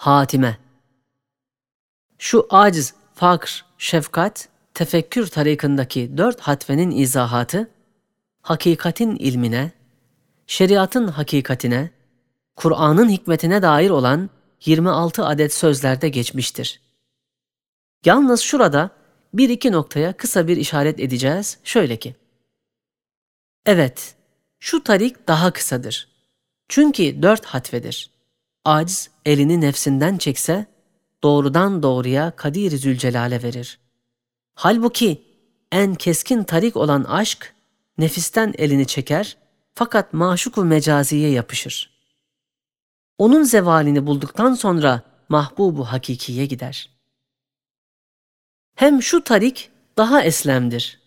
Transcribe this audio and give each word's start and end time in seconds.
hatime. 0.00 0.58
Şu 2.18 2.46
aciz, 2.50 2.94
fakr, 3.14 3.64
şefkat, 3.78 4.48
tefekkür 4.74 5.26
tarikındaki 5.26 6.16
dört 6.16 6.40
hatvenin 6.40 6.90
izahatı, 6.90 7.70
hakikatin 8.42 9.16
ilmine, 9.16 9.72
şeriatın 10.46 11.08
hakikatine, 11.08 11.90
Kur'an'ın 12.56 13.08
hikmetine 13.08 13.62
dair 13.62 13.90
olan 13.90 14.30
26 14.64 15.24
adet 15.24 15.54
sözlerde 15.54 16.08
geçmiştir. 16.08 16.80
Yalnız 18.04 18.40
şurada 18.40 18.90
bir 19.34 19.48
iki 19.48 19.72
noktaya 19.72 20.12
kısa 20.12 20.48
bir 20.48 20.56
işaret 20.56 21.00
edeceğiz. 21.00 21.58
Şöyle 21.64 21.96
ki, 21.96 22.16
Evet, 23.66 24.14
şu 24.60 24.84
tarik 24.84 25.28
daha 25.28 25.50
kısadır. 25.50 26.08
Çünkü 26.68 27.22
dört 27.22 27.44
hatvedir. 27.44 28.19
Aciz 28.64 29.10
elini 29.26 29.60
nefsinden 29.60 30.18
çekse, 30.18 30.66
doğrudan 31.22 31.82
doğruya 31.82 32.36
Kadir 32.36 32.76
Zülcelal'e 32.76 33.42
verir. 33.42 33.78
Halbuki 34.54 35.22
en 35.72 35.94
keskin 35.94 36.44
tarik 36.44 36.76
olan 36.76 37.04
aşk, 37.04 37.54
nefisten 37.98 38.54
elini 38.58 38.86
çeker 38.86 39.36
fakat 39.74 40.12
maşuku 40.12 40.64
mecaziye 40.64 41.30
yapışır. 41.30 41.90
Onun 43.18 43.42
zevalini 43.42 44.06
bulduktan 44.06 44.54
sonra 44.54 45.02
mahbubu 45.28 45.84
hakikiye 45.84 46.46
gider. 46.46 46.90
Hem 48.74 49.02
şu 49.02 49.24
tarik 49.24 49.70
daha 49.96 50.22
eslemdir. 50.22 51.00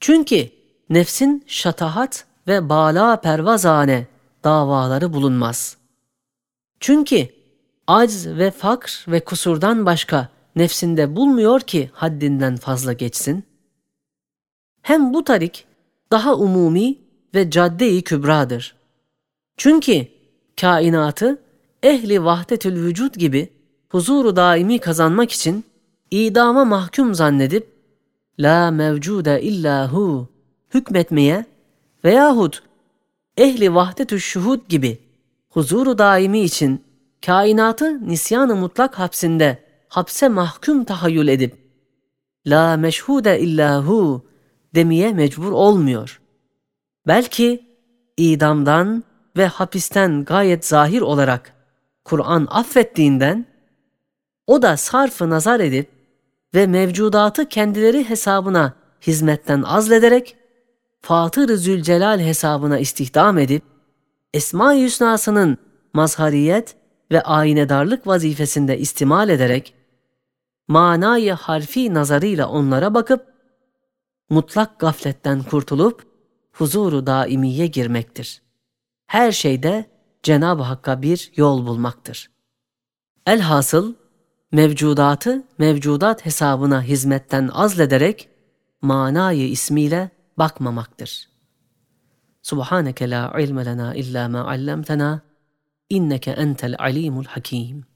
Çünkü 0.00 0.50
nefsin 0.90 1.44
şatahat 1.46 2.26
ve 2.46 2.68
bala 2.68 3.20
pervazane 3.20 4.06
davaları 4.44 5.12
bulunmaz. 5.12 5.76
Çünkü 6.80 7.28
acz 7.86 8.26
ve 8.26 8.50
fakr 8.50 9.04
ve 9.08 9.20
kusurdan 9.20 9.86
başka 9.86 10.28
nefsinde 10.56 11.16
bulmuyor 11.16 11.60
ki 11.60 11.90
haddinden 11.92 12.56
fazla 12.56 12.92
geçsin. 12.92 13.44
Hem 14.82 15.14
bu 15.14 15.24
tarik 15.24 15.66
daha 16.12 16.34
umumi 16.34 16.96
ve 17.34 17.50
cadde-i 17.50 18.02
kübradır. 18.02 18.76
Çünkü 19.56 20.06
kainatı 20.60 21.42
ehli 21.82 22.24
vahdetül 22.24 22.74
vücut 22.74 23.14
gibi 23.14 23.48
huzuru 23.88 24.36
daimi 24.36 24.78
kazanmak 24.78 25.32
için 25.32 25.64
idama 26.10 26.64
mahkum 26.64 27.14
zannedip 27.14 27.72
la 28.38 28.70
mevcude 28.70 29.42
illa 29.42 29.92
hu 29.92 30.28
hükmetmeye 30.74 31.46
veyahut 32.04 32.62
ehli 33.36 33.74
vahdetü 33.74 34.20
şuhud 34.20 34.68
gibi 34.68 35.07
huzuru 35.58 35.98
daimi 35.98 36.40
için 36.40 36.84
kainatı 37.26 38.08
nisyanı 38.08 38.56
mutlak 38.56 38.98
hapsinde 38.98 39.64
hapse 39.88 40.28
mahkum 40.28 40.84
tahayyül 40.84 41.28
edip 41.28 41.56
la 42.46 42.76
meşhude 42.76 43.40
illa 43.40 43.84
hu 43.84 44.26
demeye 44.74 45.12
mecbur 45.12 45.52
olmuyor. 45.52 46.20
Belki 47.06 47.66
idamdan 48.16 49.04
ve 49.36 49.46
hapisten 49.46 50.24
gayet 50.24 50.66
zahir 50.66 51.00
olarak 51.00 51.52
Kur'an 52.04 52.46
affettiğinden 52.50 53.46
o 54.46 54.62
da 54.62 54.76
sarfı 54.76 55.30
nazar 55.30 55.60
edip 55.60 55.90
ve 56.54 56.66
mevcudatı 56.66 57.48
kendileri 57.48 58.08
hesabına 58.08 58.72
hizmetten 59.06 59.62
azlederek 59.62 60.36
Fatır-ı 61.00 61.56
Zülcelal 61.58 62.20
hesabına 62.20 62.78
istihdam 62.78 63.38
edip 63.38 63.62
Esma-i 64.38 64.84
Hüsna'sının 64.84 65.58
mazhariyet 65.92 66.76
ve 67.10 67.22
aynedarlık 67.22 68.06
vazifesinde 68.06 68.78
istimal 68.78 69.28
ederek 69.28 69.74
manayı 70.68 71.32
harfi 71.32 71.94
nazarıyla 71.94 72.48
onlara 72.48 72.94
bakıp 72.94 73.26
mutlak 74.30 74.78
gafletten 74.78 75.42
kurtulup 75.42 76.06
huzuru 76.52 77.06
daimiye 77.06 77.66
girmektir. 77.66 78.42
Her 79.06 79.32
şeyde 79.32 79.84
Cenab-ı 80.22 80.62
Hakk'a 80.62 81.02
bir 81.02 81.32
yol 81.36 81.66
bulmaktır. 81.66 82.30
Elhasıl 83.26 83.94
mevcudatı 84.52 85.42
mevcudat 85.58 86.26
hesabına 86.26 86.82
hizmetten 86.82 87.48
azlederek 87.52 88.28
manayı 88.82 89.48
ismiyle 89.48 90.10
bakmamaktır. 90.36 91.37
سبحانك 92.42 93.02
لا 93.02 93.36
علم 93.36 93.60
لنا 93.60 93.92
إلا 93.92 94.28
ما 94.28 94.40
علمتنا 94.40 95.20
إنك 95.92 96.28
أنت 96.28 96.64
العليم 96.64 97.20
الحكيم. 97.20 97.87